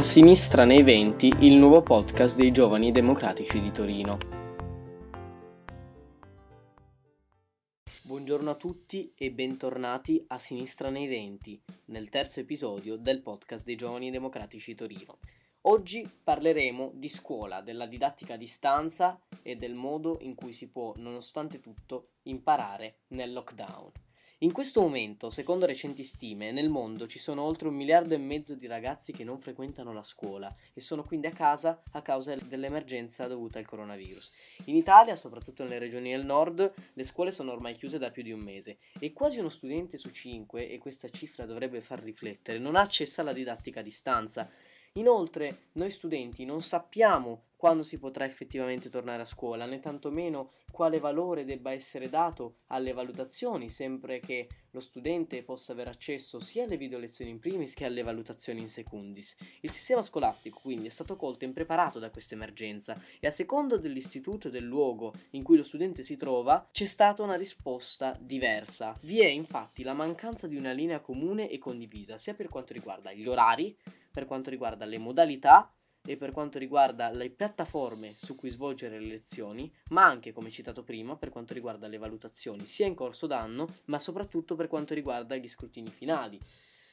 A 0.00 0.02
sinistra 0.02 0.64
nei 0.64 0.82
venti, 0.82 1.30
il 1.40 1.56
nuovo 1.56 1.82
podcast 1.82 2.34
dei 2.34 2.52
giovani 2.52 2.90
democratici 2.90 3.60
di 3.60 3.70
Torino. 3.70 4.16
Buongiorno 8.00 8.48
a 8.48 8.54
tutti 8.54 9.12
e 9.14 9.30
bentornati 9.30 10.24
a 10.28 10.38
Sinistra 10.38 10.88
nei 10.88 11.06
venti, 11.06 11.60
nel 11.88 12.08
terzo 12.08 12.40
episodio 12.40 12.96
del 12.96 13.20
podcast 13.20 13.62
dei 13.66 13.76
giovani 13.76 14.10
democratici 14.10 14.74
Torino. 14.74 15.18
Oggi 15.64 16.10
parleremo 16.24 16.92
di 16.94 17.10
scuola, 17.10 17.60
della 17.60 17.84
didattica 17.84 18.32
a 18.32 18.38
distanza 18.38 19.20
e 19.42 19.56
del 19.56 19.74
modo 19.74 20.16
in 20.22 20.34
cui 20.34 20.54
si 20.54 20.70
può, 20.70 20.94
nonostante 20.96 21.60
tutto, 21.60 22.12
imparare 22.22 23.00
nel 23.08 23.34
lockdown. 23.34 23.92
In 24.42 24.52
questo 24.52 24.80
momento, 24.80 25.28
secondo 25.28 25.66
recenti 25.66 26.02
stime, 26.02 26.50
nel 26.50 26.70
mondo 26.70 27.06
ci 27.06 27.18
sono 27.18 27.42
oltre 27.42 27.68
un 27.68 27.74
miliardo 27.74 28.14
e 28.14 28.16
mezzo 28.16 28.54
di 28.54 28.66
ragazzi 28.66 29.12
che 29.12 29.22
non 29.22 29.38
frequentano 29.38 29.92
la 29.92 30.02
scuola 30.02 30.50
e 30.72 30.80
sono 30.80 31.02
quindi 31.02 31.26
a 31.26 31.30
casa 31.30 31.82
a 31.92 32.00
causa 32.00 32.34
dell'emergenza 32.34 33.26
dovuta 33.26 33.58
al 33.58 33.66
coronavirus. 33.66 34.32
In 34.64 34.76
Italia, 34.76 35.14
soprattutto 35.14 35.62
nelle 35.62 35.78
regioni 35.78 36.12
del 36.12 36.24
nord, 36.24 36.72
le 36.94 37.04
scuole 37.04 37.32
sono 37.32 37.52
ormai 37.52 37.76
chiuse 37.76 37.98
da 37.98 38.10
più 38.10 38.22
di 38.22 38.32
un 38.32 38.40
mese 38.40 38.78
e 38.98 39.12
quasi 39.12 39.38
uno 39.38 39.50
studente 39.50 39.98
su 39.98 40.10
cinque, 40.10 40.70
e 40.70 40.78
questa 40.78 41.10
cifra 41.10 41.44
dovrebbe 41.44 41.82
far 41.82 42.02
riflettere, 42.02 42.58
non 42.58 42.76
ha 42.76 42.80
accesso 42.80 43.20
alla 43.20 43.34
didattica 43.34 43.80
a 43.80 43.82
distanza 43.82 44.50
Inoltre, 44.94 45.68
noi 45.74 45.90
studenti 45.90 46.44
non 46.44 46.62
sappiamo 46.62 47.44
quando 47.56 47.84
si 47.84 48.00
potrà 48.00 48.24
effettivamente 48.24 48.88
tornare 48.88 49.22
a 49.22 49.26
scuola, 49.26 49.64
né 49.64 49.78
tantomeno 49.78 50.54
quale 50.70 50.98
valore 50.98 51.44
debba 51.44 51.72
essere 51.72 52.08
dato 52.08 52.58
alle 52.68 52.92
valutazioni, 52.92 53.68
sempre 53.68 54.20
che 54.20 54.48
lo 54.70 54.80
studente 54.80 55.42
possa 55.42 55.72
avere 55.72 55.90
accesso 55.90 56.38
sia 56.38 56.64
alle 56.64 56.76
video 56.76 56.98
lezioni 56.98 57.30
in 57.30 57.40
primis 57.40 57.74
che 57.74 57.84
alle 57.84 58.02
valutazioni 58.02 58.60
in 58.60 58.68
secundis. 58.68 59.36
Il 59.60 59.70
sistema 59.70 60.02
scolastico 60.02 60.60
quindi 60.60 60.86
è 60.86 60.90
stato 60.90 61.16
colto 61.16 61.44
impreparato 61.44 61.98
da 61.98 62.10
questa 62.10 62.34
emergenza 62.34 63.00
e 63.18 63.26
a 63.26 63.30
secondo 63.30 63.78
dell'istituto 63.78 64.48
e 64.48 64.50
del 64.50 64.64
luogo 64.64 65.12
in 65.30 65.42
cui 65.42 65.56
lo 65.56 65.64
studente 65.64 66.02
si 66.02 66.16
trova 66.16 66.68
c'è 66.70 66.86
stata 66.86 67.22
una 67.22 67.36
risposta 67.36 68.16
diversa. 68.20 68.96
Vi 69.02 69.20
è 69.20 69.26
infatti 69.26 69.82
la 69.82 69.94
mancanza 69.94 70.46
di 70.46 70.56
una 70.56 70.72
linea 70.72 71.00
comune 71.00 71.50
e 71.50 71.58
condivisa, 71.58 72.16
sia 72.16 72.34
per 72.34 72.48
quanto 72.48 72.72
riguarda 72.72 73.12
gli 73.12 73.26
orari, 73.26 73.76
per 74.10 74.26
quanto 74.26 74.50
riguarda 74.50 74.84
le 74.84 74.98
modalità 74.98 75.72
e 76.04 76.16
per 76.16 76.32
quanto 76.32 76.58
riguarda 76.58 77.10
le 77.10 77.30
piattaforme 77.30 78.14
su 78.16 78.34
cui 78.34 78.50
svolgere 78.50 78.98
le 78.98 79.06
lezioni, 79.06 79.72
ma 79.90 80.04
anche, 80.04 80.32
come 80.32 80.50
citato 80.50 80.82
prima, 80.82 81.16
per 81.16 81.30
quanto 81.30 81.54
riguarda 81.54 81.86
le 81.86 81.98
valutazioni 81.98 82.66
sia 82.66 82.86
in 82.86 82.94
corso 82.94 83.26
d'anno, 83.26 83.66
ma 83.86 83.98
soprattutto 83.98 84.54
per 84.54 84.68
quanto 84.68 84.94
riguarda 84.94 85.36
gli 85.36 85.48
scrutini 85.48 85.90
finali. 85.90 86.38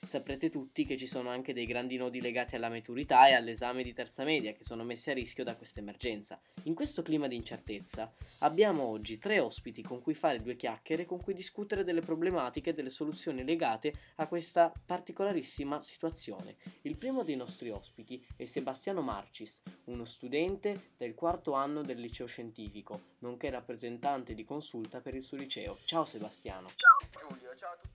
Saprete 0.06 0.50
tutti 0.50 0.86
che 0.86 0.98
ci 0.98 1.08
sono 1.08 1.30
anche 1.30 1.54
dei 1.54 1.66
grandi 1.66 1.98
nodi 1.98 2.22
legati 2.22 2.56
alla 2.56 2.70
maturità 2.70 3.28
e 3.28 3.34
all'esame 3.34 3.84
di 3.84 3.94
terza 3.94 4.24
media 4.24 4.54
che 4.54 4.64
sono 4.64 4.84
messi 4.84 5.10
a 5.10 5.14
rischio 5.14 5.44
da 5.44 5.56
questa 5.56 5.80
emergenza. 5.80 6.40
In 6.64 6.76
questo 6.76 7.02
clima 7.02 7.28
di 7.28 7.36
incertezza 7.36 8.14
abbiamo 8.40 8.84
oggi 8.84 9.18
tre 9.18 9.40
ospiti 9.40 9.82
con 9.82 10.02
cui 10.02 10.14
fare 10.14 10.40
due 10.40 10.56
chiacchiere, 10.56 11.06
con 11.06 11.22
cui 11.22 11.34
discutere 11.34 11.84
delle 11.84 12.02
problematiche 12.02 12.70
e 12.70 12.74
delle 12.74 12.90
soluzioni 12.90 13.44
legate 13.44 13.94
a 14.16 14.28
questa 14.28 14.72
particolarissima 14.86 15.82
situazione. 15.82 16.56
Il 16.82 16.98
primo 16.98 17.24
dei 17.24 17.36
nostri 17.36 17.70
ospiti 17.70 18.26
è 18.36 18.46
Sebastiano 18.46 19.02
Marcis, 19.02 19.62
uno 19.86 20.06
studente 20.06 20.94
del 20.98 21.16
quarto 21.16 21.54
anno 21.54 21.82
del 21.82 22.00
liceo 22.00 22.28
scientifico, 22.28 23.16
nonché 23.20 23.50
rappresentante 23.50 24.34
di 24.34 24.44
consulta 24.44 25.02
per 25.02 25.16
il 25.16 25.24
suo 25.24 25.38
liceo. 25.38 25.78
Ciao 25.86 26.06
Sebastiano. 26.06 26.70
Ciao 26.76 27.30
Giulio, 27.30 27.54
ciao 27.56 27.74
a 27.74 27.78
tutti 27.78 27.87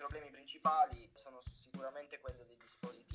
problemi 0.00 0.30
principali 0.30 1.10
sono 1.12 1.42
sicuramente 1.42 2.18
quelli 2.20 2.42
dei 2.46 2.56
dispositivi, 2.56 3.09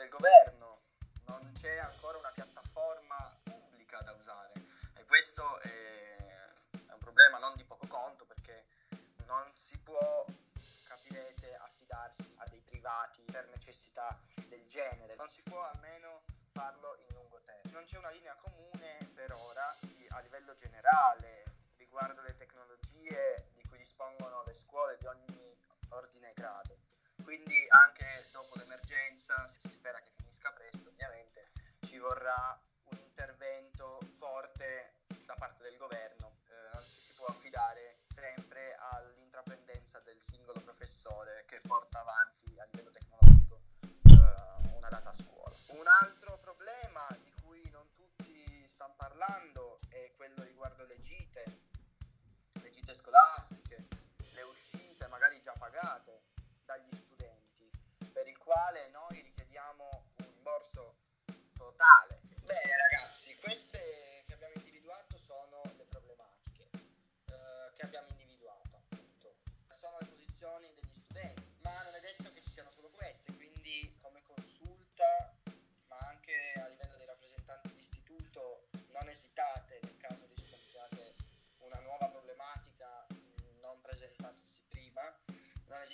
del 0.00 0.08
governo, 0.08 0.80
non 1.26 1.52
c'è 1.52 1.76
ancora 1.76 2.16
una 2.16 2.30
piattaforma 2.30 3.38
pubblica 3.42 4.00
da 4.00 4.12
usare 4.12 4.52
e 4.96 5.04
questo 5.04 5.60
è, 5.60 6.16
è 6.86 6.92
un 6.92 6.98
problema 6.98 7.36
non 7.36 7.54
di 7.54 7.64
poco 7.64 7.86
conto 7.86 8.24
perché 8.24 8.64
non 9.26 9.44
si 9.52 9.78
può, 9.80 10.24
capirete, 10.84 11.54
affidarsi 11.54 12.32
a 12.38 12.48
dei 12.48 12.62
privati 12.62 13.22
per 13.30 13.46
necessità 13.48 14.18
del 14.48 14.66
genere, 14.66 15.16
non 15.16 15.28
si 15.28 15.42
può 15.42 15.60
almeno 15.60 16.22
farlo 16.52 16.96
in 16.96 17.14
lungo 17.14 17.38
termine. 17.42 17.74
Non 17.74 17.84
c'è 17.84 17.98
una 17.98 18.10
linea 18.10 18.34
comune 18.36 19.10
per 19.14 19.32
ora 19.32 19.76
a 20.08 20.20
livello 20.20 20.54
generale 20.54 21.44
riguardo 21.76 22.22
le 22.22 22.34
tecnologie 22.34 23.50
dispongono 23.80 24.44
le 24.44 24.54
scuole 24.54 24.96
di 24.98 25.06
ogni 25.06 25.56
ordine 25.88 26.30
e 26.30 26.34
grado. 26.34 26.78
Quindi 27.24 27.66
anche 27.68 28.28
dopo 29.30 29.36
l'emergenza, 29.36 29.46
si 29.46 29.72
spera 29.72 30.00
che 30.00 30.10
finisca 30.16 30.52
presto 30.52 30.88
ovviamente, 30.88 31.50
ci 31.80 31.98
vorrà 31.98 32.60
un 32.90 32.98
intervento 32.98 33.98
forte 34.12 34.94
da 35.24 35.34
parte 35.34 35.62
del 35.62 35.76
governo. 35.76 36.38
Eh, 36.48 36.74
non 36.74 36.84
ci 36.90 37.00
si 37.00 37.12
può 37.14 37.26
affidare 37.26 38.00
sempre 38.08 38.76
all'intraprendenza 38.92 40.00
del 40.00 40.18
singolo 40.20 40.60
professore 40.60 41.44
che 41.46 41.60
porta 41.60 42.00
avanti 42.00 42.58
a 42.58 42.64
livello 42.64 42.90
tecnologico 42.90 43.60
eh, 44.04 44.76
una 44.76 44.88
data 44.88 45.12
scuola. 45.12 45.54
Un 45.68 45.86
altro 45.86 46.38
problema 46.40 47.06
di 47.22 47.32
cui 47.42 47.62
non 47.70 47.86
tutti 47.94 48.66
stanno 48.68 48.94
parlando 48.96 49.78
è 49.88 50.12
quello 50.16 50.42
riguardo 50.42 50.84
le 50.86 50.98
gite, 50.98 51.44
le 52.60 52.70
gite 52.70 52.94
scolastiche 52.94 53.99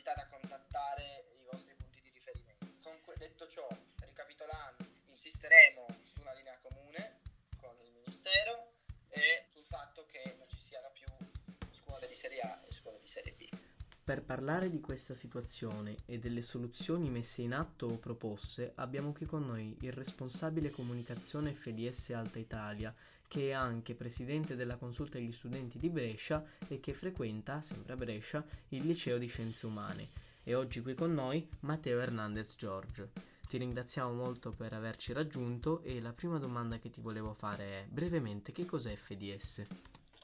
non 0.06 0.14
esitate 0.14 0.20
a 0.20 0.26
contattare 0.26 1.26
i 1.36 1.44
vostri 1.50 1.74
punti 1.74 2.00
di 2.00 2.10
riferimento. 2.10 2.66
Comunque, 2.80 3.16
detto 3.16 3.48
ciò, 3.48 3.66
ricapitolando, 4.02 4.84
insisteremo 5.06 5.86
su 6.04 6.20
una 6.20 6.32
linea 6.32 6.56
comune 6.60 7.22
con 7.58 7.76
il 7.80 7.90
Ministero 7.90 8.74
e 9.08 9.46
sul 9.50 9.64
fatto 9.64 10.06
che 10.06 10.36
non 10.38 10.48
ci 10.48 10.58
siano 10.58 10.92
più 10.92 11.06
scuole 11.72 12.06
di 12.06 12.14
serie 12.14 12.40
A 12.40 12.62
e 12.64 12.72
scuole 12.72 13.00
di 13.00 13.06
serie 13.08 13.32
B. 13.32 13.65
Per 14.06 14.22
parlare 14.22 14.70
di 14.70 14.78
questa 14.78 15.14
situazione 15.14 15.96
e 16.06 16.20
delle 16.20 16.42
soluzioni 16.42 17.10
messe 17.10 17.42
in 17.42 17.52
atto 17.52 17.86
o 17.86 17.98
proposte, 17.98 18.70
abbiamo 18.76 19.10
qui 19.10 19.26
con 19.26 19.44
noi 19.44 19.76
il 19.80 19.90
responsabile 19.90 20.70
comunicazione 20.70 21.52
FDS 21.52 22.10
Alta 22.10 22.38
Italia, 22.38 22.94
che 23.26 23.48
è 23.48 23.52
anche 23.52 23.96
presidente 23.96 24.54
della 24.54 24.76
consulta 24.76 25.18
degli 25.18 25.32
studenti 25.32 25.76
di 25.76 25.90
Brescia 25.90 26.44
e 26.68 26.78
che 26.78 26.92
frequenta, 26.92 27.60
sempre 27.62 27.94
a 27.94 27.96
Brescia, 27.96 28.46
il 28.68 28.86
liceo 28.86 29.18
di 29.18 29.26
scienze 29.26 29.66
umane. 29.66 30.10
E 30.44 30.54
oggi 30.54 30.82
qui 30.82 30.94
con 30.94 31.12
noi 31.12 31.44
Matteo 31.62 31.98
Hernandez 31.98 32.54
George. 32.54 33.10
Ti 33.48 33.58
ringraziamo 33.58 34.12
molto 34.12 34.52
per 34.52 34.72
averci 34.72 35.12
raggiunto 35.14 35.82
e 35.82 36.00
la 36.00 36.12
prima 36.12 36.38
domanda 36.38 36.78
che 36.78 36.90
ti 36.90 37.00
volevo 37.00 37.34
fare 37.34 37.64
è 37.64 37.86
brevemente 37.88 38.52
che 38.52 38.66
cos'è 38.66 38.94
FDS? 38.94 39.64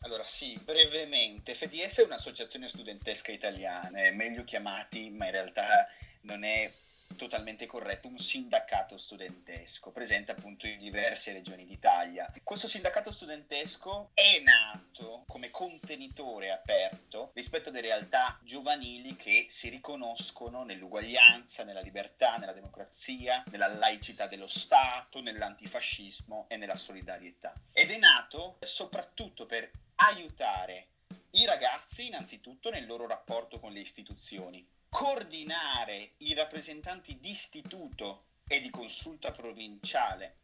Allora 0.05 0.25
sì, 0.25 0.59
brevemente, 0.63 1.55
FDS 1.55 2.01
è 2.01 2.05
un'associazione 2.05 2.67
studentesca 2.67 3.31
italiana, 3.31 4.11
meglio 4.11 4.43
chiamati, 4.43 5.11
ma 5.11 5.27
in 5.27 5.31
realtà 5.31 5.89
non 6.23 6.43
è 6.43 6.73
totalmente 7.17 7.67
corretto, 7.67 8.09
un 8.09 8.19
sindacato 8.19 8.97
studentesco, 8.97 9.91
presente 9.91 10.33
appunto 10.33 10.67
in 10.67 10.79
diverse 10.79 11.33
regioni 11.33 11.67
d'Italia. 11.67 12.33
Questo 12.43 12.69
sindacato 12.69 13.11
studentesco 13.11 14.11
è 14.15 14.41
nato 14.43 15.25
come 15.27 15.51
contenitore 15.51 16.51
aperto 16.51 17.31
rispetto 17.35 17.69
alle 17.69 17.81
realtà 17.81 18.39
giovanili 18.43 19.17
che 19.17 19.47
si 19.49 19.69
riconoscono 19.69 20.65
nell'uguaglianza, 20.65 21.65
nella 21.65 21.81
libertà, 21.81 22.37
nella 22.37 22.53
democrazia, 22.53 23.43
nella 23.51 23.69
laicità 23.69 24.27
dello 24.27 24.47
Stato, 24.47 25.21
nell'antifascismo 25.21 26.47
e 26.49 26.57
nella 26.57 26.77
solidarietà. 26.77 27.53
Ed 27.73 27.91
è 27.91 27.99
nato 27.99 28.57
soprattutto 28.61 29.47
per 29.47 29.71
aiutare 29.97 30.89
i 31.33 31.45
ragazzi 31.47 32.07
innanzitutto 32.07 32.71
nel 32.71 32.87
loro 32.87 33.07
rapporto 33.07 33.59
con 33.59 33.73
le 33.73 33.81
istituzioni, 33.81 34.67
coordinare 34.93 36.11
i 36.19 36.35
rappresentanti 36.35 37.19
di 37.19 37.31
istituto 37.31 38.25
e 38.47 38.61
di 38.61 38.69
consulta 38.69 39.33
provinciale 39.33 40.35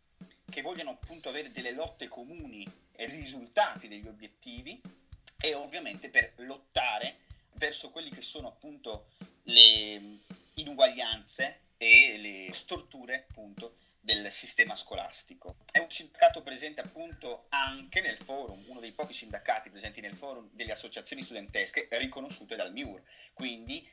che 0.49 0.63
vogliono 0.63 0.93
appunto 0.93 1.29
avere 1.29 1.51
delle 1.51 1.73
lotte 1.73 2.09
comuni 2.09 2.67
e 2.93 3.05
risultati 3.05 3.89
degli 3.89 4.09
obiettivi 4.09 4.81
e 5.39 5.53
ovviamente 5.53 6.09
per 6.09 6.33
lottare 6.37 7.19
verso 7.57 7.91
quelli 7.91 8.09
che 8.09 8.23
sono 8.23 8.49
appunto 8.49 9.09
le 9.43 10.21
inuguaglianze 10.55 11.61
e 11.77 12.17
le 12.17 12.53
storture 12.55 13.27
appunto 13.29 13.77
del 14.01 14.33
sistema 14.33 14.75
scolastico. 14.75 15.57
È 15.71 15.79
un 15.79 15.91
sindacato 15.91 16.41
presente 16.41 16.81
appunto 16.81 17.45
anche 17.51 18.01
nel 18.01 18.17
forum, 18.17 18.65
uno 18.69 18.81
dei 18.81 18.93
pochi 18.93 19.13
sindacati 19.13 19.69
presenti 19.69 20.01
nel 20.01 20.17
forum 20.17 20.49
delle 20.53 20.73
associazioni 20.73 21.23
studentesche 21.23 21.89
riconosciute 21.93 22.57
dal 22.57 22.73
MIUR, 22.73 23.03
quindi 23.35 23.88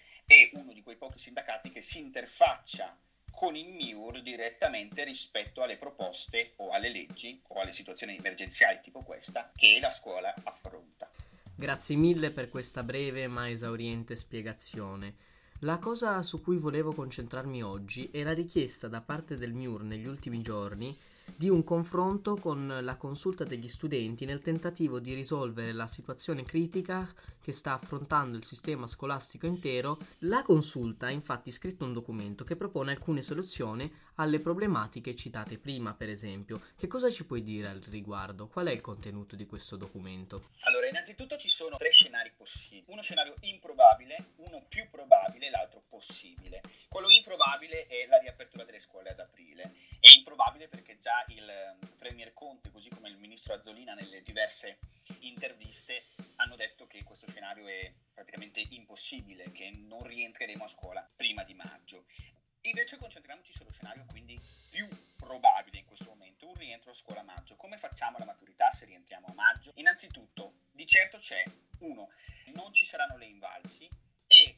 pochi 1.15 1.19
sindacati 1.19 1.71
che 1.71 1.81
si 1.81 2.00
interfaccia 2.00 2.97
con 3.31 3.56
il 3.56 3.67
MIUR 3.69 4.21
direttamente 4.21 5.03
rispetto 5.03 5.62
alle 5.62 5.77
proposte 5.77 6.53
o 6.57 6.69
alle 6.69 6.89
leggi 6.89 7.41
o 7.47 7.59
alle 7.59 7.71
situazioni 7.71 8.17
emergenziali 8.17 8.79
tipo 8.81 9.00
questa 9.00 9.51
che 9.56 9.77
la 9.81 9.91
scuola 9.91 10.33
affronta. 10.44 11.09
Grazie 11.56 11.95
mille 11.95 12.31
per 12.31 12.50
questa 12.50 12.83
breve 12.83 13.27
ma 13.27 13.50
esauriente 13.50 14.15
spiegazione. 14.15 15.15
La 15.59 15.79
cosa 15.79 16.21
su 16.21 16.41
cui 16.41 16.57
volevo 16.57 16.94
concentrarmi 16.94 17.63
oggi 17.63 18.09
è 18.11 18.23
la 18.23 18.33
richiesta 18.33 18.88
da 18.88 19.01
parte 19.01 19.38
del 19.38 19.53
MIUR 19.53 19.83
negli 19.83 20.06
ultimi 20.06 20.41
giorni 20.41 20.97
di 21.36 21.50
un 21.50 21.63
confronto 21.63 22.36
con 22.36 22.80
la 22.81 22.98
consulta 22.98 23.44
degli 23.44 23.68
studenti 23.68 24.25
nel 24.25 24.42
tentativo 24.42 25.00
di 25.00 25.13
risolvere 25.13 25.74
la 25.74 25.88
situazione 25.88 26.44
critica 26.44 27.07
che 27.42 27.51
sta 27.51 27.74
affrontando 27.74 28.38
il 28.38 28.45
sistema 28.45 28.88
scolastico 28.88 29.45
intero. 29.45 29.98
La 30.19 30.42
consulta 30.42 31.07
ha 31.07 31.12
infatti 31.12 31.51
scritto 31.51 31.86
un 31.86 31.94
documento 31.94 32.44
che 32.44 32.56
propone 32.56 32.92
alcune 32.92 33.22
soluzioni 33.22 33.92
alle 34.16 34.39
problematiche 34.39 35.16
citate 35.16 35.57
prima, 35.57 35.94
per 35.94 36.10
esempio. 36.10 36.62
Che 36.75 36.88
cosa 36.88 37.10
ci 37.10 37.25
puoi 37.25 37.44
dire 37.44 37.68
al 37.68 37.81
riguardo? 37.89 38.48
Qual 38.48 38.68
è 38.68 38.71
il 38.71 38.81
contenuto 38.81 39.36
di 39.36 39.45
questo 39.45 39.75
documento? 39.75 40.50
Allora, 40.62 40.88
innanzitutto 40.88 41.38
ci 41.38 41.50
sono 41.50 41.78
tre 41.78 41.92
scenari 41.92 42.31
possibili. 42.36 42.86
Uno 42.88 43.01
scenario 43.01 43.36
improbabile, 43.42 44.33
uno 44.38 44.66
più 44.68 44.88
probabile 44.89 45.50
l'altro 45.50 45.83
possibile. 45.89 46.62
Quello 46.88 47.10
improbabile 47.10 47.88
è 47.88 48.07
la 48.07 48.18
riapertura 48.18 48.63
delle 48.63 48.80
scuole 48.80 49.10
ad 49.10 49.19
aprile. 49.19 49.74
È 50.00 50.10
improbabile 50.10 50.68
perché 50.68 50.98
già 51.00 51.14
il 51.27 51.50
ehm, 51.50 51.79
Premier 51.97 52.33
Conte, 52.33 52.71
così 52.71 52.89
come 52.89 53.09
il 53.09 53.17
Ministro 53.17 53.53
Azzolina 53.53 53.94
nelle 53.94 54.21
diverse 54.21 54.79
interviste, 55.19 56.06
hanno 56.38 56.56
detto 56.56 56.88
che 56.88 57.03
questo 57.03 57.27
scenario 57.29 57.67
è 57.67 57.91
praticamente 58.13 58.65
impossibile, 58.69 59.51
che 59.51 59.69
non 59.71 60.03
rientreremo 60.03 60.63
a 60.63 60.67
scuola 60.67 61.09
prima 61.15 61.44
di 61.44 61.53
maggio. 61.53 62.06
Invece 62.62 62.97
concentriamoci 62.97 63.53
sullo 63.53 63.71
scenario 63.71 64.06
quindi 64.06 64.39
più 64.69 64.88
probabile 65.15 65.79
in 65.79 65.85
questo 65.85 66.09
momento, 66.09 66.47
un 66.47 66.56
rientro 66.56 66.91
a 66.91 66.95
scuola 66.95 67.21
a 67.21 67.23
maggio. 67.23 67.56
Come 67.56 67.77
facciamo 67.77 68.18
la 68.18 68.25
maturità 68.25 68.71
se 68.71 68.85
rientriamo 68.85 69.27
a 69.27 69.33
maggio? 69.33 69.71
Innanzitutto, 69.75 70.53
di 70.71 70.85
certo 70.85 71.18
c'è, 71.18 71.44
uno, 71.79 72.09
non 72.53 72.73
ci 72.73 72.85
saranno 72.85 73.18
le 73.18 73.25
invalsi 73.25 73.88
e 74.27 74.57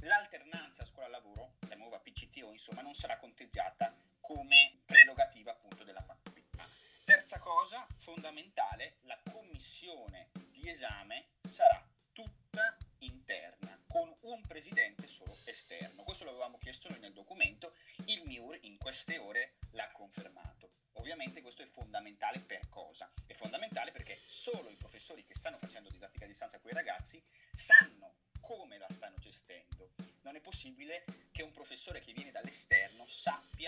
l'alternanza 0.00 0.84
scuola-lavoro, 0.84 1.56
la 1.68 1.76
nuova 1.76 1.98
PCTO, 1.98 2.50
insomma, 2.52 2.82
non 2.82 2.94
sarà 2.94 3.18
conteggiata 3.18 3.94
come 4.26 4.80
prerogativa 4.84 5.52
appunto 5.52 5.84
della 5.84 6.02
facoltà. 6.02 6.68
Terza 7.04 7.38
cosa 7.38 7.86
fondamentale, 7.98 8.96
la 9.02 9.20
commissione 9.30 10.30
di 10.50 10.68
esame 10.68 11.28
sarà 11.48 11.80
tutta 12.12 12.76
interna, 12.98 13.80
con 13.86 14.12
un 14.22 14.40
presidente 14.42 15.06
solo 15.06 15.38
esterno. 15.44 16.02
Questo 16.02 16.24
lo 16.24 16.30
avevamo 16.30 16.58
chiesto 16.58 16.88
noi 16.88 16.98
nel 16.98 17.12
documento, 17.12 17.74
il 18.06 18.24
MIUR 18.24 18.58
in 18.62 18.76
queste 18.78 19.16
ore 19.18 19.58
l'ha 19.70 19.90
confermato. 19.92 20.72
Ovviamente 20.94 21.40
questo 21.40 21.62
è 21.62 21.66
fondamentale 21.66 22.40
per 22.40 22.68
cosa? 22.68 23.08
È 23.26 23.34
fondamentale 23.34 23.92
perché 23.92 24.18
solo 24.26 24.70
i 24.70 24.76
professori 24.76 25.24
che 25.24 25.36
stanno 25.36 25.58
facendo 25.58 25.88
didattica 25.88 26.24
a 26.24 26.28
distanza 26.28 26.58
con 26.58 26.70
i 26.72 26.74
ragazzi 26.74 27.22
sanno 27.52 28.16
come 28.40 28.78
la 28.78 28.88
stanno 28.90 29.16
gestendo. 29.18 29.92
Non 30.22 30.34
è 30.34 30.40
possibile 30.40 31.04
che 31.30 31.42
un 31.42 31.52
professore 31.52 32.00
che 32.00 32.12
viene 32.12 32.32
dall'esterno 32.32 33.06
sappia 33.06 33.65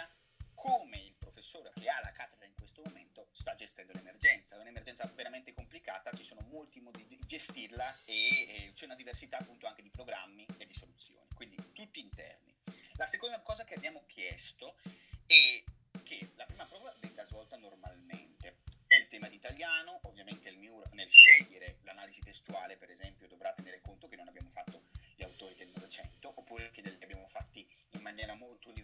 sta 3.49 3.55
gestendo 3.55 3.93
l'emergenza. 3.95 4.57
È 4.57 4.61
un'emergenza 4.61 5.11
veramente 5.15 5.55
complicata, 5.55 6.11
ci 6.13 6.25
sono 6.25 6.43
molti 6.51 6.81
modi 6.81 7.07
di 7.07 7.19
gestirla 7.25 8.01
e, 8.05 8.67
e 8.67 8.73
c'è 8.75 8.85
una 8.85 8.95
diversità 8.95 9.39
appunto 9.39 9.67
anche 9.67 9.83
di 9.83 9.91
programmi 9.91 10.47
e 10.59 10.67
di 10.67 10.75
soluzioni, 10.75 11.27
quindi 11.35 11.57
tutti 11.73 12.01
interni. 12.01 12.55
La 12.97 13.07
seconda 13.07 13.41
cosa 13.41 13.65
che 13.65 13.75
abbiamo 13.75 14.05
chiesto 14.07 14.77
è 15.27 15.63
che 16.03 16.31
la 16.35 16.45
prima 16.45 16.67
prova 16.67 16.95
venga 17.01 17.25
svolta 17.25 17.57
normalmente. 17.57 18.59
È 18.87 18.95
il 18.95 19.07
tema 19.07 19.29
di 19.29 19.37
italiano, 19.37 20.01
ovviamente 20.03 20.49
il 20.49 20.59
MIUR 20.59 20.93
nel 20.93 21.11
scegliere 21.11 21.79
l'analisi 21.83 22.21
testuale, 22.21 22.77
per 22.77 22.91
esempio, 22.91 23.29
dovrà 23.29 23.53
tenere 23.53 23.81
conto 23.81 24.09
che 24.09 24.17
non 24.17 24.29
abbiamo 24.29 24.51
fatto 24.51 24.83
gli 25.15 25.23
autori 25.23 25.55
del 25.55 25.69
Novecento, 25.69 26.33
oppure 26.35 26.71
che 26.71 26.81
abbiamo 27.01 27.28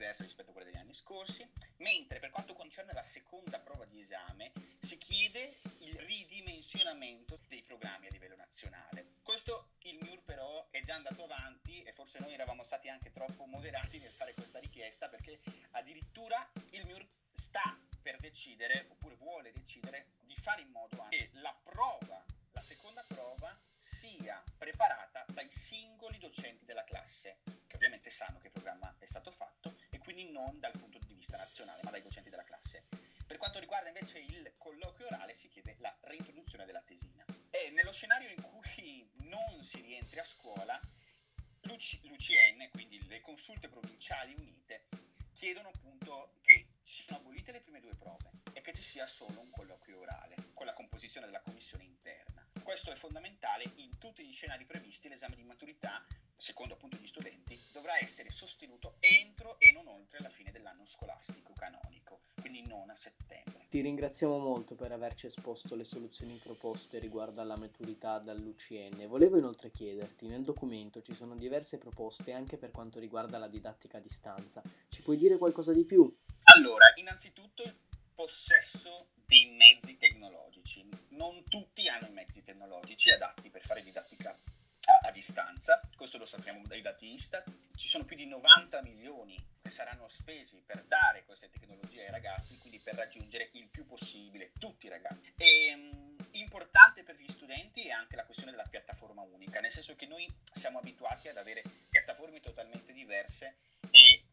diversa 0.04 0.24
rispetto 0.24 0.50
a 0.50 0.52
quella 0.52 0.68
degli 0.68 0.78
anni 0.78 0.92
scorsi, 0.92 1.48
mentre 1.78 2.18
per 2.18 2.28
quanto 2.28 2.52
concerne 2.52 2.92
la 2.92 3.02
seconda 3.02 3.58
prova 3.58 3.86
di 3.86 4.00
esame 4.00 4.52
si 4.80 4.98
chiede 4.98 5.56
il 5.78 5.94
ridimensionamento 5.94 7.40
dei 7.48 7.62
programmi 7.62 8.06
a 8.06 8.10
livello 8.10 8.36
nazionale. 8.36 9.14
Questo 9.22 9.76
il 9.84 9.98
MIUR 10.02 10.20
però 10.22 10.66
è 10.70 10.82
già 10.82 10.94
andato 10.94 11.24
avanti 11.24 11.82
e 11.82 11.92
forse 11.92 12.18
noi 12.18 12.34
eravamo 12.34 12.62
stati 12.62 12.90
anche 12.90 13.12
troppo 13.12 13.46
moderati 13.46 13.98
nel 13.98 14.12
fare 14.12 14.34
questa 14.34 14.58
richiesta 14.58 15.08
perché 15.08 15.40
addirittura 15.70 16.46
il 16.72 16.84
MIUR 16.84 17.06
sta 17.32 17.74
per 18.02 18.18
decidere 18.18 18.84
oppure 18.90 19.14
vuole 19.14 19.52
decidere 19.52 20.08
di 20.20 20.36
fare 20.36 20.60
in 20.60 20.68
modo 20.68 21.06
che 21.08 21.30
la 21.32 21.56
prova, 21.62 22.22
la 22.52 22.60
seconda 22.60 23.02
prova, 23.08 23.58
sia 23.78 24.42
preparata 24.58 25.24
dai 25.32 25.50
non 30.34 30.58
dal 30.58 30.76
punto 30.76 30.98
di 30.98 31.14
vista 31.14 31.36
nazionale, 31.36 31.82
ma 31.84 31.92
dai 31.92 32.02
docenti 32.02 32.28
della 32.28 32.42
classe. 32.42 32.88
Per 33.24 33.36
quanto 33.38 33.60
riguarda 33.60 33.88
invece 33.88 34.18
il 34.18 34.54
colloquio 34.58 35.06
orale 35.06 35.32
si 35.32 35.48
chiede 35.48 35.76
la 35.78 35.96
reintroduzione 36.02 36.66
della 36.66 36.82
tesina. 36.82 37.24
E 37.50 37.70
nello 37.70 37.92
scenario 37.92 38.28
in 38.28 38.42
cui 38.42 39.08
non 39.22 39.62
si 39.62 39.80
rientri 39.80 40.18
a 40.18 40.24
scuola, 40.24 40.78
l'UCN, 41.62 42.68
quindi 42.72 43.06
le 43.06 43.20
consulte 43.20 43.68
provinciali 43.68 44.34
unite, 44.36 44.88
chiedono 45.32 45.68
appunto 45.68 46.34
che 46.42 46.66
siano 46.82 47.20
abolite 47.20 47.52
le 47.52 47.60
prime 47.60 47.80
due 47.80 47.94
prove 47.94 48.30
e 48.52 48.60
che 48.60 48.72
ci 48.74 48.82
sia 48.82 49.06
solo 49.06 49.40
un 49.40 49.50
colloquio 49.50 50.00
orale 50.00 50.34
con 50.52 50.66
la 50.66 50.74
composizione 50.74 51.26
della 51.26 51.40
commissione 51.40 51.84
interna. 51.84 52.44
Questo 52.62 52.90
è 52.90 52.96
fondamentale 52.96 53.64
in 53.76 53.98
tutti 53.98 54.26
gli 54.26 54.32
scenari 54.32 54.64
previsti, 54.64 55.08
l'esame 55.08 55.36
di 55.36 55.44
maturità, 55.44 56.04
secondo 56.36 56.74
appunto 56.74 56.96
gli 56.96 57.06
studenti, 57.06 57.58
dovrà 57.72 57.98
essere 57.98 58.30
sostenuto 58.30 58.96
entro 59.00 59.58
e 59.58 59.72
non 59.72 59.86
oltre 59.86 60.20
la 60.20 60.28
fine 60.28 60.50
dell'anno 60.50 60.86
scolastico 60.86 61.52
canonico, 61.54 62.20
quindi 62.40 62.66
non 62.66 62.90
a 62.90 62.94
settembre. 62.94 63.66
Ti 63.68 63.80
ringraziamo 63.80 64.38
molto 64.38 64.74
per 64.74 64.92
averci 64.92 65.26
esposto 65.26 65.74
le 65.74 65.84
soluzioni 65.84 66.36
proposte 66.36 66.98
riguardo 66.98 67.40
alla 67.40 67.56
maturità 67.56 68.18
dall'UCN. 68.18 69.06
Volevo 69.08 69.36
inoltre 69.36 69.70
chiederti, 69.70 70.26
nel 70.26 70.44
documento 70.44 71.02
ci 71.02 71.14
sono 71.14 71.34
diverse 71.34 71.78
proposte 71.78 72.32
anche 72.32 72.56
per 72.56 72.70
quanto 72.70 73.00
riguarda 73.00 73.38
la 73.38 73.48
didattica 73.48 73.98
a 73.98 74.00
distanza. 74.00 74.62
Ci 74.88 75.02
puoi 75.02 75.16
dire 75.16 75.38
qualcosa 75.38 75.72
di 75.72 75.84
più? 75.84 76.14
Allora, 76.54 76.92
innanzitutto 76.96 77.64
il 77.64 77.74
possesso 78.14 79.08
dei 79.26 79.50
mezzi 79.56 79.96
tecnologici. 79.96 80.86
Non 81.10 81.42
tutti 81.44 81.88
hanno 81.88 82.06
i 82.06 82.12
mezzi 82.12 82.42
tecnologici 82.42 83.10
adatti 83.10 83.50
per 83.50 83.62
fare 83.62 83.82
didattica 83.82 84.38
a, 84.86 85.08
a, 85.08 85.10
distanza, 85.10 85.80
questo 85.96 86.18
lo 86.18 86.26
sappiamo 86.26 86.62
dai 86.66 86.82
dati 86.82 87.12
Istat. 87.12 87.50
Ci 87.74 87.88
sono 87.88 88.04
più 88.04 88.16
di 88.16 88.26
90 88.26 88.82
milioni 88.82 89.36
che 89.62 89.70
saranno 89.70 90.08
spesi 90.08 90.62
per 90.64 90.84
dare 90.84 91.24
queste 91.24 91.48
tecnologie 91.50 92.04
ai 92.04 92.10
ragazzi, 92.10 92.58
quindi 92.58 92.78
per 92.78 92.94
raggiungere 92.94 93.50
il 93.52 93.68
più 93.68 93.86
possibile 93.86 94.52
tutti 94.58 94.86
i 94.86 94.90
ragazzi. 94.90 95.32
E, 95.36 95.72
um, 95.74 96.16
importante 96.32 97.02
per 97.02 97.16
gli 97.16 97.28
studenti 97.28 97.86
è 97.86 97.90
anche 97.90 98.16
la 98.16 98.24
questione 98.24 98.50
della 98.50 98.68
piattaforma 98.68 99.22
unica, 99.22 99.60
nel 99.60 99.70
senso 99.70 99.96
che 99.96 100.06
noi 100.06 100.28
siamo 100.52 100.78
abituati 100.78 101.28
ad 101.28 101.36
avere 101.36 101.62
piattaforme 101.88 102.40
totalmente 102.40 102.92
diverse 102.92 103.56
e 103.90 104.24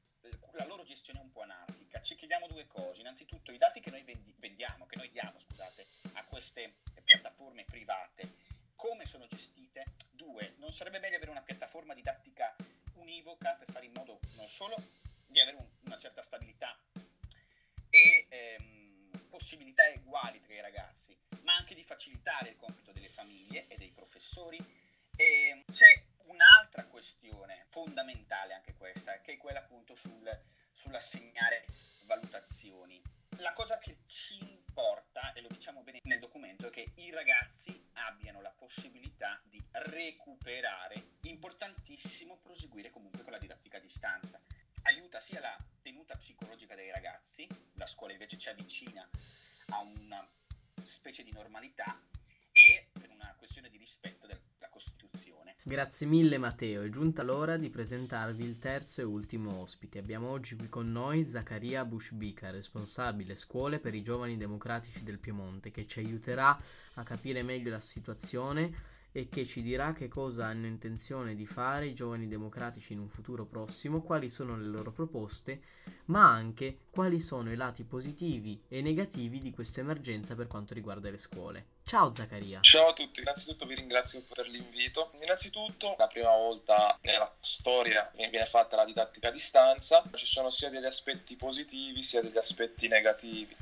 la 0.54 0.66
loro 0.66 0.84
gestione 0.84 1.20
è 1.20 1.24
un 1.24 1.32
po' 1.32 1.42
anarchica. 1.42 2.02
Ci 2.02 2.16
chiediamo 2.16 2.48
due 2.48 2.68
cose. 2.68 3.02
Innanzitutto 3.02 3.52
i 3.52 3.58
dati 3.58 3.71
non 10.72 10.80
sarebbe 10.80 11.00
meglio 11.00 11.18
avere 11.18 11.32
una 11.32 11.42
piattaforma 11.42 11.94
didattica 11.94 12.56
univoca 12.94 13.56
per 13.56 13.70
fare 13.70 13.88
in 13.88 13.92
modo 13.94 14.22
non 14.36 14.48
solo 14.48 14.82
di 15.28 15.42
avere 15.42 15.58
un, 15.58 15.68
una 15.84 15.98
certa 15.98 16.22
stabilità 16.22 16.74
e 17.90 18.26
ehm, 18.30 19.10
possibilità 19.30 19.84
uguali 19.98 20.40
tra 20.40 20.54
i 20.54 20.62
ragazzi, 20.62 21.14
ma 21.42 21.56
anche 21.56 21.76
di 21.76 21.84
facilitare 21.84 22.52
il 22.52 22.56
compito 22.56 22.94
delle 22.94 23.10
famiglie 23.10 23.68
e 23.68 23.76
dei 23.76 23.90
professori. 23.90 24.58
E 25.18 25.66
c'è 25.70 26.06
un'altra 26.28 26.86
questione 26.86 27.66
fondamentale 27.68 28.54
anche 28.54 28.74
questa, 28.76 29.20
che 29.20 29.34
è 29.34 29.38
quella 29.38 29.60
appunto 29.60 29.94
sul, 29.96 30.41
Grazie 55.72 56.06
mille 56.06 56.38
Matteo, 56.38 56.82
è 56.82 56.90
giunta 56.90 57.24
l'ora 57.24 57.56
di 57.56 57.70
presentarvi 57.70 58.44
il 58.44 58.58
terzo 58.58 59.00
e 59.00 59.06
ultimo 59.06 59.62
ospite. 59.62 60.00
Abbiamo 60.00 60.28
oggi 60.28 60.58
qui 60.58 60.68
con 60.68 60.92
noi 60.92 61.24
Zaccaria 61.24 61.86
Bushbika, 61.86 62.50
responsabile 62.50 63.36
scuole 63.36 63.80
per 63.80 63.96
i 63.96 64.02
giovani 64.02 64.36
democratici 64.36 65.06
del 65.06 65.18
Piemonte, 65.18 65.72
che 65.72 65.88
ci 65.88 66.00
aiuterà 66.00 66.60
a 66.96 67.04
capire 67.04 67.42
meglio 67.42 67.70
la 67.70 67.80
situazione 67.80 68.70
e 69.14 69.30
che 69.30 69.46
ci 69.46 69.62
dirà 69.62 69.94
che 69.94 70.10
cosa 70.10 70.48
hanno 70.48 70.68
intenzione 70.68 71.36
di 71.36 71.46
fare 71.46 71.88
i 71.88 71.94
giovani 71.94 72.28
democratici 72.28 72.92
in 72.92 73.00
un 73.00 73.08
futuro 73.08 73.46
prossimo, 73.46 74.02
quali 74.02 74.28
sono 74.28 74.58
le 74.58 74.68
loro 74.68 74.92
proposte, 74.92 75.62
ma 76.08 76.30
anche 76.30 76.80
quali 76.90 77.22
sono 77.22 77.50
i 77.50 77.56
lati 77.56 77.86
positivi 77.86 78.62
e 78.68 78.82
negativi 78.82 79.40
di 79.40 79.52
questa 79.52 79.80
emergenza 79.80 80.36
per 80.36 80.48
quanto 80.48 80.74
riguarda 80.74 81.10
le 81.10 81.18
scuole. 81.18 81.66
Ciao 81.92 82.14
Zaccaria. 82.14 82.62
Ciao 82.62 82.88
a 82.88 82.94
tutti, 82.94 83.20
innanzitutto 83.20 83.66
vi 83.66 83.76
ringrazio 83.76 84.24
per 84.34 84.48
l'invito. 84.48 85.12
Innanzitutto, 85.22 85.94
la 85.98 86.08
prima 86.08 86.30
volta 86.30 86.98
nella 87.02 87.30
storia 87.42 88.10
viene 88.16 88.46
fatta 88.46 88.78
la 88.78 88.86
didattica 88.86 89.28
a 89.28 89.32
distanza, 89.32 90.02
ci 90.14 90.26
sono 90.26 90.50
sia 90.50 90.70
degli 90.70 90.86
aspetti 90.86 91.36
positivi 91.36 92.02
sia 92.02 92.22
degli 92.22 92.38
aspetti 92.38 92.88
negativi. 92.88 93.54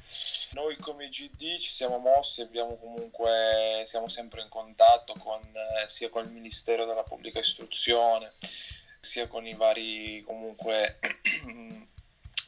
Noi 0.52 0.78
come 0.78 1.10
GD 1.10 1.58
ci 1.58 1.72
siamo 1.72 1.98
mossi, 1.98 2.42
abbiamo 2.42 2.78
comunque, 2.78 3.82
siamo 3.88 4.08
sempre 4.08 4.44
in 4.44 4.50
contatto 4.50 5.16
con, 5.18 5.42
eh, 5.42 5.90
sia 5.90 6.10
con 6.10 6.24
il 6.24 6.32
Ministero 6.32 6.86
della 6.86 7.02
Pubblica 7.02 7.40
Istruzione, 7.40 8.34
sia 9.00 9.26
con 9.26 9.48
i 9.48 9.56
vari 9.56 10.22
comunque 10.24 11.00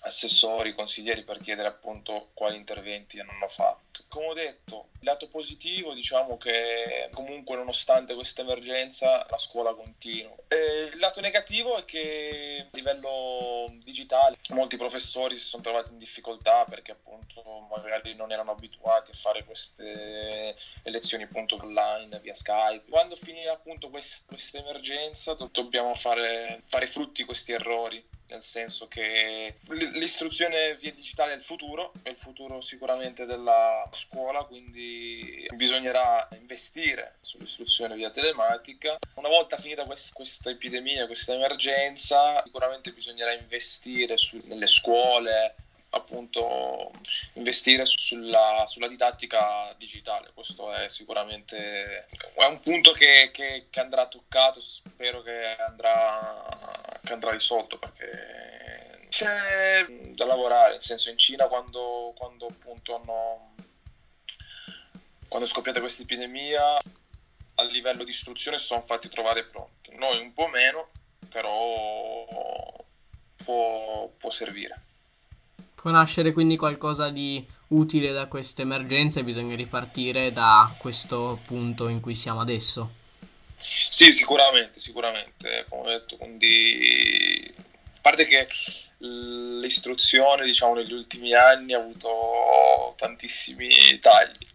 assessori, 0.02 0.76
consiglieri 0.76 1.24
per 1.24 1.40
chiedere 1.40 1.70
appunto 1.70 2.30
quali 2.36 2.56
interventi 2.56 3.20
hanno 3.20 3.48
fatto. 3.48 3.91
Come 4.08 4.26
ho 4.28 4.34
detto, 4.34 4.90
il 5.00 5.08
lato 5.08 5.28
positivo 5.28 5.94
diciamo 5.94 6.38
che 6.38 7.10
comunque 7.12 7.56
nonostante 7.56 8.14
questa 8.14 8.42
emergenza 8.42 9.26
la 9.30 9.38
scuola 9.38 9.74
continua. 9.74 10.36
E 10.48 10.90
il 10.94 11.00
lato 11.00 11.22
negativo 11.22 11.78
è 11.78 11.86
che 11.86 12.68
a 12.72 12.76
livello 12.76 13.70
digitale 13.84 14.38
molti 14.50 14.78
professori 14.78 15.38
si 15.38 15.46
sono 15.46 15.64
trovati 15.64 15.92
in 15.92 15.98
difficoltà 15.98 16.66
perché 16.66 16.92
appunto 16.92 17.42
magari 17.70 18.16
non 18.16 18.32
erano 18.32 18.52
abituati 18.52 19.12
a 19.12 19.16
fare 19.16 19.44
queste 19.44 20.56
lezioni 20.84 21.24
appunto 21.24 21.58
online 21.62 22.20
via 22.20 22.36
Skype. 22.36 22.90
Quando 22.90 23.16
finirà 23.16 23.54
appunto 23.54 23.90
quest- 23.90 24.26
questa 24.28 24.60
emergenza 24.60 25.34
do- 25.34 25.50
dobbiamo 25.52 25.94
fare, 25.96 26.64
fare 26.66 26.88
frutti 26.88 27.24
questi 27.24 27.52
errori 27.52 28.04
nel 28.32 28.42
senso 28.42 28.88
che 28.88 29.58
l'istruzione 29.96 30.76
via 30.78 30.94
digitale 30.94 31.34
è 31.34 31.36
il 31.36 31.42
futuro, 31.42 31.92
è 32.02 32.10
il 32.10 32.18
futuro 32.18 32.62
sicuramente 32.62 33.26
della 33.26 33.81
scuola, 33.92 34.44
quindi 34.44 35.46
bisognerà 35.56 36.28
investire 36.40 37.18
sull'istruzione 37.22 37.96
via 37.96 38.12
telematica. 38.12 38.98
Una 39.16 39.30
volta 39.30 39.58
finita 39.58 39.86
quest- 39.86 40.14
questa 40.14 40.50
epidemia, 40.50 41.06
questa 41.06 41.34
emergenza, 41.34 42.42
sicuramente 42.44 42.92
bisognerà 42.92 43.34
investire 43.34 44.18
su- 44.18 44.42
nelle 44.46 44.68
scuole, 44.68 45.56
appunto 45.92 46.92
investire 47.34 47.86
sulla, 47.86 48.66
sulla, 48.68 48.88
didattica 48.88 49.74
digitale. 49.78 50.32
Questo 50.34 50.74
è 50.74 50.88
sicuramente 50.90 52.08
è 52.34 52.46
un 52.46 52.60
punto 52.60 52.92
che, 52.92 53.30
che, 53.32 53.68
che 53.70 53.80
andrà 53.80 54.08
toccato, 54.08 54.60
spero 54.60 55.22
che 55.22 55.56
andrà, 55.58 56.46
che 57.04 57.14
andrà 57.14 57.32
risolto 57.32 57.78
perché 57.78 59.08
c'è 59.10 59.86
da 60.14 60.26
lavorare, 60.26 60.72
nel 60.72 60.82
senso 60.82 61.10
in 61.10 61.18
Cina 61.18 61.48
quando, 61.48 62.14
quando 62.16 62.48
appunto 62.48 62.96
hanno 62.96 63.51
quando 65.32 65.48
è 65.48 65.50
scoppiata 65.50 65.80
questa 65.80 66.02
epidemia 66.02 66.76
a 66.76 67.64
livello 67.64 68.04
di 68.04 68.12
istruzione 68.12 68.58
si 68.58 68.66
sono 68.66 68.82
fatti 68.82 69.08
trovare 69.08 69.46
pronti. 69.46 69.96
Noi 69.96 70.20
un 70.20 70.34
po' 70.34 70.48
meno, 70.48 70.90
però 71.30 72.26
può, 73.38 74.12
può 74.18 74.30
servire. 74.30 74.82
Può 75.74 75.90
nascere 75.90 76.34
quindi 76.34 76.58
qualcosa 76.58 77.08
di 77.08 77.48
utile 77.70 78.12
da 78.12 78.26
questa 78.26 78.64
emergenza 78.64 79.22
e 79.22 79.24
bisogna 79.24 79.56
ripartire 79.56 80.34
da 80.34 80.76
questo 80.78 81.40
punto 81.46 81.88
in 81.88 82.02
cui 82.02 82.14
siamo 82.16 82.42
adesso. 82.42 82.92
Sì, 83.56 84.12
sicuramente, 84.12 84.82
sicuramente, 84.82 85.66
come 85.70 85.82
ho 85.82 85.98
detto, 85.98 86.18
quindi 86.18 87.54
a 87.56 88.00
parte 88.02 88.26
che 88.26 88.50
l'istruzione, 88.98 90.44
diciamo, 90.44 90.74
negli 90.74 90.92
ultimi 90.92 91.34
anni 91.34 91.72
ha 91.72 91.78
avuto 91.78 92.96
tantissimi 92.98 93.98
tagli. 94.02 94.50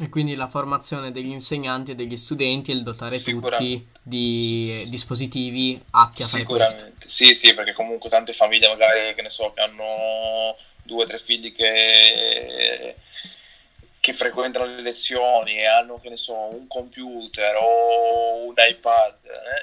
E 0.00 0.08
quindi 0.08 0.34
la 0.34 0.48
formazione 0.48 1.12
degli 1.12 1.30
insegnanti 1.30 1.92
e 1.92 1.94
degli 1.94 2.16
studenti 2.16 2.72
e 2.72 2.74
il 2.74 2.82
dotare 2.82 3.20
tutti 3.22 3.86
di 4.02 4.86
dispositivi 4.88 5.80
atti 5.90 6.22
a 6.22 6.26
fare. 6.26 6.42
Sicuramente, 6.42 7.08
sì, 7.08 7.32
sì, 7.32 7.54
perché 7.54 7.72
comunque 7.72 8.10
tante 8.10 8.32
famiglie 8.32 8.66
magari, 8.66 9.14
che 9.14 9.22
ne 9.22 9.30
so, 9.30 9.52
che 9.52 9.60
hanno 9.60 10.56
due 10.82 11.04
o 11.04 11.06
tre 11.06 11.20
figli 11.20 11.54
che, 11.54 12.96
che 14.00 14.12
frequentano 14.12 14.64
le 14.66 14.82
lezioni 14.82 15.58
e 15.58 15.66
hanno, 15.66 16.00
che 16.00 16.08
ne 16.08 16.16
so, 16.16 16.34
un 16.34 16.66
computer 16.66 17.54
o 17.54 18.46
un 18.46 18.54
iPad 18.56 19.16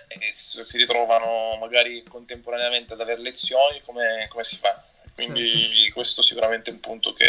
eh, 0.07 0.27
e 0.27 0.31
si 0.31 0.77
ritrovano 0.77 1.57
magari 1.59 2.03
contemporaneamente 2.03 2.93
ad 2.93 3.01
avere 3.01 3.19
lezioni, 3.19 3.81
come, 3.83 4.27
come 4.29 4.45
si 4.45 4.55
fa? 4.55 4.81
Quindi 5.13 5.51
certo. 5.51 5.93
questo 5.93 6.21
sicuramente 6.21 6.69
è 6.69 6.73
un 6.73 6.79
punto 6.79 7.11
che 7.11 7.27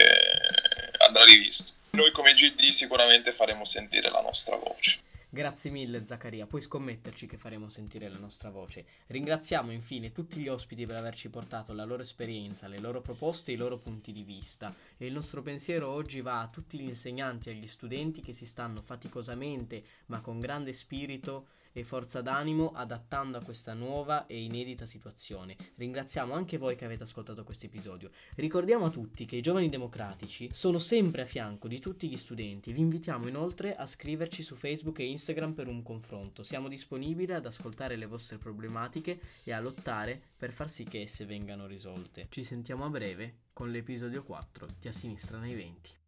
andrà 0.99 1.25
rivisto. 1.25 1.81
Noi 1.95 2.11
come 2.11 2.33
GD 2.33 2.71
sicuramente 2.71 3.33
faremo 3.33 3.67
sentire 3.67 4.09
la 4.09 4.23
nostra 4.23 4.57
voce. 4.57 5.03
Grazie 5.29 5.71
mille 5.71 6.07
Zaccaria, 6.07 6.47
puoi 6.47 6.63
scommetterci 6.63 7.27
che 7.27 7.37
faremo 7.37 7.69
sentire 7.69 8.09
la 8.09 8.17
nostra 8.17 8.49
voce. 8.49 8.87
Ringraziamo 9.09 9.71
infine 9.71 10.11
tutti 10.11 10.41
gli 10.41 10.49
ospiti 10.49 10.87
per 10.87 10.97
averci 10.97 11.29
portato 11.29 11.75
la 11.75 11.85
loro 11.85 12.01
esperienza, 12.01 12.67
le 12.67 12.79
loro 12.79 13.03
proposte 13.03 13.51
e 13.51 13.55
i 13.55 13.59
loro 13.59 13.77
punti 13.77 14.11
di 14.11 14.23
vista. 14.23 14.75
E 14.97 15.05
il 15.05 15.13
nostro 15.13 15.43
pensiero 15.43 15.91
oggi 15.91 16.23
va 16.23 16.41
a 16.41 16.49
tutti 16.49 16.79
gli 16.79 16.89
insegnanti 16.89 17.51
e 17.51 17.53
agli 17.53 17.67
studenti 17.67 18.23
che 18.23 18.33
si 18.33 18.47
stanno 18.47 18.81
faticosamente 18.81 19.83
ma 20.07 20.23
con 20.23 20.41
grande 20.41 20.73
spirito 20.73 21.49
e 21.73 21.85
forza 21.85 22.21
d'animo 22.21 22.73
adattando 22.73 23.39
a 23.39 23.43
questa 23.43 23.75
nuova 23.75 24.27
e 24.27 24.43
inedita 24.43 24.87
situazione. 24.87 25.57
Ringraziamo 25.77 26.33
anche 26.35 26.59
voi 26.59 26.77
che 26.77 26.85
avete 26.85 27.03
ascoltato 27.03 27.45
questo 27.45 27.67
episodio. 27.67 28.11
Ricordiamo 28.37 28.87
a 28.87 28.91
tutti 28.91 29.25
che 29.25 29.37
i 29.37 29.41
giovani 29.41 29.69
democratici 29.69 30.49
sono 30.53 30.79
sempre 30.79 31.23
a 31.23 31.27
fianco 31.27 31.69
di 31.69 31.81
tutti 31.81 32.09
gli 32.09 32.17
studenti. 32.17 32.73
Vi 32.73 32.81
invitiamo 32.81 33.29
inoltre 33.29 33.75
a 33.75 33.87
scriverci 33.87 34.43
su 34.43 34.55
Facebook 34.55 34.99
e 34.99 35.09
Instagram 35.09 35.53
per 35.53 35.69
un 35.69 35.83
confronto. 35.83 36.43
Siamo 36.43 36.69
disponibili 36.69 37.33
ad 37.33 37.47
ascoltare 37.47 37.97
le 37.97 38.07
vostre 38.07 38.39
problematiche 38.39 39.21
e 39.45 39.53
a 39.53 39.61
lottare 39.61 40.21
per 40.37 40.53
far 40.53 40.71
sì 40.71 40.85
che 40.85 41.01
esse 41.01 41.25
vengano 41.25 41.67
risolte. 41.67 42.27
Ci 42.29 42.43
sentiamo 42.43 42.85
a 42.85 42.91
breve 42.91 43.37
con 43.53 43.71
l'episodio 43.71 44.23
4 44.23 44.67
di 44.79 44.89
A 44.89 44.93
Sinistra 44.93 45.39
nei 45.39 45.55
Venti. 45.55 46.02